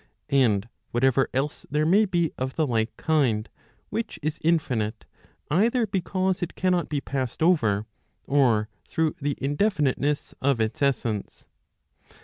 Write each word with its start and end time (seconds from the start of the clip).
And 0.31 0.67
what¬ 0.95 1.03
ever 1.03 1.29
else 1.31 1.63
there 1.69 1.85
may 1.85 2.05
be 2.05 2.31
of 2.35 2.55
the 2.55 2.65
like 2.65 2.97
kind, 2.97 3.47
which 3.91 4.17
is 4.23 4.39
infinite, 4.41 5.05
either 5.51 5.85
because 5.85 6.41
it 6.41 6.55
cannot 6.55 6.89
be 6.89 6.99
passed 7.01 7.43
over, 7.43 7.85
or 8.25 8.67
through 8.87 9.13
the 9.21 9.37
indefiniteness 9.39 10.33
of 10.41 10.59
its 10.59 10.81
essence. 10.81 11.45